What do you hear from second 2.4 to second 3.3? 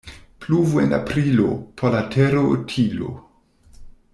utilo.